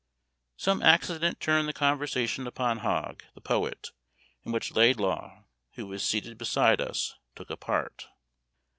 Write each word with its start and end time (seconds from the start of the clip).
Some 0.57 0.81
accident 0.81 1.39
turned 1.39 1.67
the 1.67 1.73
conversation 1.73 2.47
upon 2.47 2.79
Hogg, 2.79 3.21
the 3.35 3.39
poet, 3.41 3.91
in 4.43 4.51
which 4.51 4.73
Laidlaw, 4.73 5.43
who 5.73 5.85
was 5.85 6.03
seated 6.03 6.39
beside 6.39 6.81
us, 6.81 7.13
took 7.35 7.51
a 7.51 7.55
part. 7.55 8.07